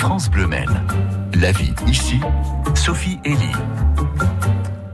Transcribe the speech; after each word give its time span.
France 0.00 0.30
Bleu 0.30 0.46
Maine. 0.46 0.82
La 1.34 1.52
vie 1.52 1.74
ici, 1.86 2.18
Sophie 2.74 3.18
Elie. 3.26 3.52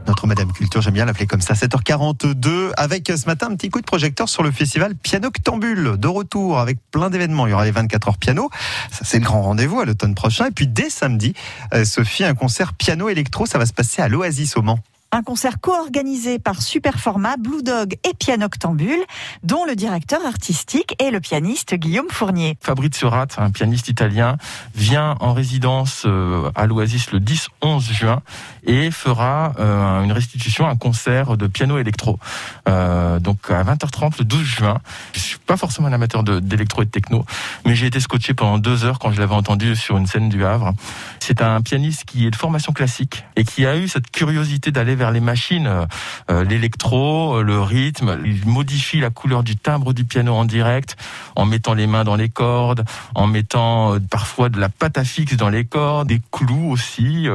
Notre 0.05 0.27
Madame 0.27 0.51
Culture, 0.51 0.81
j'aime 0.81 0.95
bien 0.95 1.05
l'appeler 1.05 1.27
comme 1.27 1.39
ça, 1.39 1.53
7h42, 1.53 2.71
avec 2.75 3.07
ce 3.07 3.25
matin 3.25 3.47
un 3.49 3.55
petit 3.55 3.69
coup 3.69 3.79
de 3.79 3.85
projecteur 3.85 4.27
sur 4.27 4.43
le 4.43 4.51
festival 4.51 4.95
Piano 4.95 5.29
Octambule, 5.29 5.95
de 5.97 6.07
retour 6.09 6.59
avec 6.59 6.77
plein 6.91 7.09
d'événements. 7.09 7.47
Il 7.47 7.51
y 7.51 7.53
aura 7.53 7.63
les 7.63 7.71
24 7.71 8.09
heures 8.09 8.17
piano, 8.17 8.49
ça 8.91 9.05
c'est 9.05 9.19
le 9.19 9.23
grand 9.23 9.41
rendez-vous 9.41 9.79
à 9.79 9.85
l'automne 9.85 10.13
prochain. 10.13 10.47
Et 10.47 10.51
puis 10.51 10.67
dès 10.67 10.89
samedi, 10.89 11.33
euh, 11.73 11.85
Sophie, 11.85 12.25
un 12.25 12.35
concert 12.35 12.73
piano 12.73 13.07
électro, 13.07 13.45
ça 13.45 13.57
va 13.57 13.65
se 13.65 13.73
passer 13.73 14.01
à 14.01 14.09
l'Oasis 14.09 14.57
au 14.57 14.61
Mans. 14.61 14.79
Un 15.13 15.23
concert 15.23 15.61
co-organisé 15.61 16.37
par 16.37 16.61
Superformat, 16.61 17.37
Blue 17.37 17.63
Dog 17.63 17.95
et 18.03 18.13
Pianoctambule, 18.13 18.99
dont 19.41 19.63
le 19.63 19.73
directeur 19.73 20.25
artistique 20.25 21.01
est 21.01 21.11
le 21.11 21.21
pianiste 21.21 21.75
Guillaume 21.75 22.09
Fournier. 22.09 22.57
Fabrizio 22.61 23.09
Rat, 23.09 23.27
un 23.37 23.49
pianiste 23.49 23.87
italien, 23.87 24.35
vient 24.75 25.15
en 25.21 25.33
résidence 25.33 26.03
euh, 26.05 26.51
à 26.55 26.65
l'Oasis 26.65 27.13
le 27.13 27.19
10-11 27.19 27.93
juin 27.93 28.21
et 28.65 28.91
fera 28.91 29.53
euh, 29.59 30.03
une 30.03 30.11
restitution, 30.11 30.67
un 30.67 30.75
concert 30.75 31.37
de 31.37 31.47
piano 31.47 31.77
électro. 31.77 32.19
Euh, 32.67 33.19
donc 33.19 33.49
à 33.49 33.63
20h30 33.63 34.19
le 34.19 34.25
12 34.25 34.43
juin. 34.43 34.81
Je 35.13 35.19
suis 35.19 35.37
pas 35.39 35.55
forcément 35.55 35.87
un 35.87 35.93
amateur 35.93 36.23
d'électro 36.23 36.81
et 36.81 36.85
de 36.85 36.91
techno, 36.91 37.23
mais 37.65 37.75
j'ai 37.75 37.85
été 37.85 38.01
scotché 38.01 38.33
pendant 38.33 38.57
deux 38.57 38.83
heures 38.83 38.99
quand 38.99 39.13
je 39.13 39.21
l'avais 39.21 39.35
entendu 39.35 39.77
sur 39.77 39.95
une 39.95 40.05
scène 40.05 40.27
du 40.27 40.43
Havre. 40.43 40.73
C'est 41.21 41.41
un 41.41 41.61
pianiste 41.61 42.03
qui 42.03 42.27
est 42.27 42.31
de 42.31 42.35
formation 42.35 42.73
classique 42.73 43.23
et 43.37 43.45
qui 43.45 43.65
a 43.65 43.77
eu 43.77 43.87
cette 43.87 44.11
curiosité 44.11 44.71
d'aller 44.71 44.96
vers 44.97 45.11
les 45.11 45.21
machines, 45.21 45.67
euh, 45.67 45.85
euh, 46.29 46.43
l'électro, 46.43 47.37
euh, 47.37 47.43
le 47.43 47.61
rythme. 47.61 48.19
Il 48.25 48.45
modifie 48.45 48.99
la 48.99 49.09
couleur 49.09 49.43
du 49.43 49.55
timbre 49.55 49.93
du 49.93 50.03
piano 50.03 50.33
en 50.33 50.43
direct 50.43 50.97
en 51.35 51.45
mettant 51.45 51.73
les 51.73 51.87
mains 51.87 52.03
dans 52.03 52.15
les 52.15 52.29
cordes, 52.29 52.83
en 53.15 53.27
mettant 53.27 53.97
parfois 54.09 54.49
de 54.49 54.59
la 54.59 54.69
pâte 54.69 54.97
à 54.97 55.05
fixe 55.05 55.37
dans 55.37 55.49
les 55.49 55.63
cordes, 55.65 56.09
des 56.09 56.21
clous 56.31 56.71
aussi. 56.71 57.27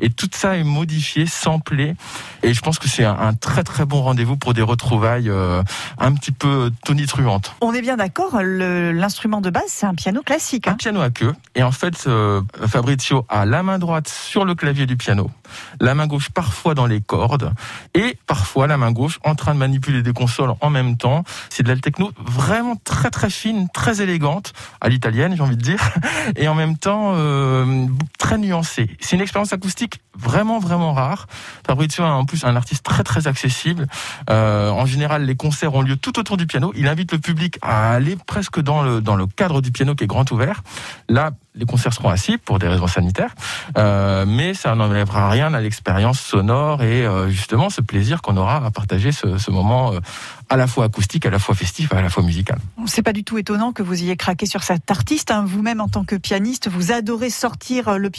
et 0.00 0.10
tout 0.10 0.30
ça 0.32 0.56
est 0.56 0.64
modifié, 0.64 1.26
samplé. 1.26 1.96
Et 2.42 2.54
je 2.54 2.60
pense 2.60 2.78
que 2.78 2.88
c'est 2.88 3.04
un, 3.04 3.34
très 3.34 3.64
très 3.64 3.84
bon 3.84 4.02
rendez-vous 4.02 4.36
pour 4.36 4.54
des 4.54 4.62
retrouvailles 4.62 5.30
un 5.98 6.14
petit 6.14 6.30
peu 6.30 6.70
tonitruantes. 6.84 7.54
On 7.60 7.74
est 7.74 7.82
bien 7.82 7.96
d'accord, 7.96 8.40
l'instrument 8.40 9.40
de 9.40 9.50
base, 9.50 9.64
c'est 9.66 9.86
un 9.86 9.94
piano 9.94 10.22
classique. 10.22 10.68
Hein. 10.68 10.72
un 10.72 10.76
piano 10.76 11.00
à 11.00 11.10
queue. 11.10 11.34
Et 11.56 11.64
en 11.64 11.72
fait, 11.72 12.08
Fabrizio 12.66 13.26
a 13.28 13.44
la 13.44 13.62
main 13.64 13.78
droite 13.78 14.08
sur 14.08 14.44
le 14.44 14.54
clavier 14.54 14.86
du 14.86 14.96
piano, 14.96 15.30
la 15.80 15.94
main 15.94 16.06
gauche 16.06 16.30
parfois 16.30 16.74
dans 16.74 16.86
les 16.86 17.00
cordes 17.08 17.52
et 17.94 18.16
parfois 18.26 18.68
la 18.68 18.76
main 18.76 18.92
gauche 18.92 19.18
en 19.24 19.34
train 19.34 19.54
de 19.54 19.58
manipuler 19.58 20.02
des 20.02 20.12
consoles 20.12 20.52
en 20.60 20.70
même 20.70 20.96
temps. 20.96 21.24
C'est 21.48 21.64
de 21.64 21.72
la 21.72 21.76
techno 21.80 22.12
vraiment 22.24 22.76
très 22.76 23.10
très 23.10 23.30
fine, 23.30 23.68
très 23.74 24.02
élégante, 24.02 24.52
à 24.80 24.88
l'italienne 24.88 25.34
j'ai 25.34 25.42
envie 25.42 25.56
de 25.56 25.62
dire, 25.62 25.80
et 26.36 26.46
en 26.46 26.54
même 26.54 26.76
temps 26.76 27.14
euh, 27.16 27.86
très 28.28 28.36
nuancée. 28.36 28.90
C'est 29.00 29.16
une 29.16 29.22
expérience 29.22 29.54
acoustique 29.54 30.02
vraiment 30.14 30.58
vraiment 30.58 30.92
rare. 30.92 31.28
Fabrizio 31.66 32.04
est 32.04 32.08
en 32.08 32.26
plus 32.26 32.44
un 32.44 32.56
artiste 32.56 32.84
très 32.84 33.02
très 33.02 33.26
accessible. 33.26 33.86
Euh, 34.28 34.68
en 34.68 34.84
général, 34.84 35.24
les 35.24 35.34
concerts 35.34 35.74
ont 35.74 35.80
lieu 35.80 35.96
tout 35.96 36.18
autour 36.18 36.36
du 36.36 36.46
piano. 36.46 36.70
Il 36.76 36.88
invite 36.88 37.12
le 37.12 37.20
public 37.20 37.58
à 37.62 37.92
aller 37.92 38.18
presque 38.26 38.60
dans 38.60 38.82
le 38.82 39.00
dans 39.00 39.16
le 39.16 39.26
cadre 39.26 39.62
du 39.62 39.72
piano 39.72 39.94
qui 39.94 40.04
est 40.04 40.06
grand 40.06 40.30
ouvert. 40.30 40.62
Là, 41.08 41.30
les 41.54 41.64
concerts 41.64 41.94
seront 41.94 42.10
assis 42.10 42.36
pour 42.36 42.58
des 42.58 42.68
raisons 42.68 42.86
sanitaires, 42.86 43.34
euh, 43.78 44.24
mais 44.26 44.54
ça 44.54 44.74
n'enlèvera 44.74 45.30
rien 45.30 45.54
à 45.54 45.60
l'expérience 45.60 46.20
sonore 46.20 46.82
et 46.82 47.04
euh, 47.04 47.30
justement 47.30 47.68
ce 47.70 47.80
plaisir 47.80 48.20
qu'on 48.22 48.36
aura 48.36 48.64
à 48.64 48.70
partager 48.70 49.10
ce, 49.10 49.50
moment 49.50 49.94
à 50.50 50.56
la 50.56 50.66
fois 50.66 50.84
acoustique, 50.84 51.24
à 51.26 51.30
la 51.30 51.38
fois 51.38 51.54
festif, 51.54 51.92
à 51.92 52.02
la 52.02 52.10
fois 52.10 52.22
musical. 52.22 52.58
C'est 52.86 53.02
pas 53.02 53.12
du 53.12 53.24
tout 53.24 53.38
étonnant 53.38 53.72
que 53.72 53.82
vous 53.82 54.02
ayez 54.02 54.16
craqué 54.16 54.46
sur 54.46 54.62
cet 54.62 54.90
artiste. 54.90 55.30
Hein. 55.30 55.44
Vous-même, 55.46 55.80
en 55.80 55.88
tant 55.88 56.04
que 56.04 56.16
pianiste, 56.16 56.68
vous 56.68 56.92
adorez 56.92 57.30
sortir 57.30 57.98
le 57.98 58.10
piano 58.10 58.17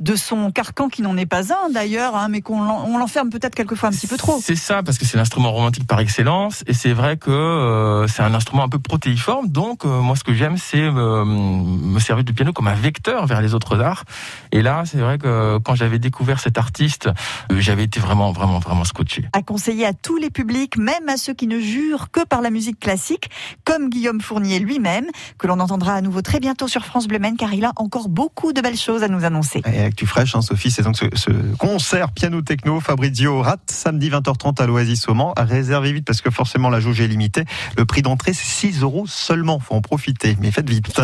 de 0.00 0.16
son 0.16 0.50
carcan, 0.50 0.88
qui 0.88 1.02
n'en 1.02 1.16
est 1.16 1.26
pas 1.26 1.52
un 1.52 1.70
d'ailleurs, 1.70 2.16
hein, 2.16 2.28
mais 2.28 2.40
qu'on 2.40 2.98
l'enferme 2.98 3.30
peut-être 3.30 3.54
quelquefois 3.54 3.90
un 3.90 3.92
petit 3.92 4.06
peu 4.06 4.16
trop. 4.16 4.40
C'est 4.42 4.56
ça, 4.56 4.82
parce 4.82 4.98
que 4.98 5.04
c'est 5.04 5.16
l'instrument 5.16 5.52
romantique 5.52 5.86
par 5.86 6.00
excellence, 6.00 6.64
et 6.66 6.74
c'est 6.74 6.92
vrai 6.92 7.16
que 7.16 7.30
euh, 7.30 8.06
c'est 8.08 8.22
un 8.22 8.34
instrument 8.34 8.64
un 8.64 8.68
peu 8.68 8.78
protéiforme. 8.78 9.48
Donc, 9.48 9.84
euh, 9.84 10.00
moi, 10.00 10.16
ce 10.16 10.24
que 10.24 10.34
j'aime, 10.34 10.56
c'est 10.56 10.90
me 10.90 11.98
servir 11.98 12.24
du 12.24 12.32
piano 12.32 12.52
comme 12.52 12.68
un 12.68 12.74
vecteur 12.74 13.26
vers 13.26 13.40
les 13.40 13.54
autres 13.54 13.80
arts. 13.80 14.04
Et 14.52 14.62
là, 14.62 14.84
c'est 14.86 14.98
vrai 14.98 15.18
que 15.18 15.58
quand 15.58 15.74
j'avais 15.74 15.98
découvert 15.98 16.40
cet 16.40 16.58
artiste, 16.58 17.08
j'avais 17.50 17.84
été 17.84 18.00
vraiment, 18.00 18.32
vraiment, 18.32 18.58
vraiment 18.58 18.84
scotché. 18.84 19.26
À 19.32 19.42
conseiller 19.42 19.86
à 19.86 19.92
tous 19.92 20.16
les 20.16 20.30
publics, 20.30 20.76
même 20.78 21.08
à 21.08 21.16
ceux 21.16 21.34
qui 21.34 21.46
ne 21.46 21.60
jure 21.60 22.10
que 22.10 22.24
par 22.24 22.40
la 22.40 22.50
musique 22.50 22.80
classique, 22.80 23.30
comme 23.64 23.90
Guillaume 23.90 24.20
Fournier 24.20 24.58
lui-même, 24.58 25.06
que 25.38 25.46
l'on 25.46 25.60
entendra 25.60 25.94
à 25.94 26.00
nouveau 26.00 26.22
très 26.22 26.40
bientôt 26.40 26.68
sur 26.68 26.84
France 26.84 27.06
Bleu 27.06 27.18
car 27.38 27.52
il 27.52 27.64
a 27.64 27.72
encore 27.76 28.08
beaucoup 28.08 28.52
de 28.52 28.60
belles 28.60 28.76
choses 28.76 29.02
à 29.02 29.08
nous 29.08 29.17
annoncer. 29.24 29.62
Et 29.72 29.80
avec 29.80 29.96
tu 29.96 30.06
fraîche, 30.06 30.34
hein, 30.34 30.42
Sophie, 30.42 30.70
c'est 30.70 30.82
donc 30.82 30.96
ce, 30.96 31.30
concert 31.58 32.10
piano 32.12 32.42
techno 32.42 32.80
Fabrizio 32.80 33.42
Rat, 33.42 33.58
samedi 33.66 34.10
20h30 34.10 34.62
à 34.62 34.66
l'Oasis 34.66 35.08
au. 35.08 35.14
Réservez 35.36 35.92
vite 35.92 36.04
parce 36.04 36.20
que 36.20 36.30
forcément 36.30 36.70
la 36.70 36.80
jauge 36.80 37.00
est 37.00 37.08
limitée. 37.08 37.44
Le 37.76 37.84
prix 37.84 38.02
d'entrée, 38.02 38.32
c'est 38.32 38.68
6 38.68 38.82
euros 38.82 39.06
seulement. 39.06 39.58
Faut 39.58 39.74
en 39.74 39.80
profiter, 39.80 40.36
mais 40.40 40.50
faites 40.50 40.68
vite. 40.68 41.00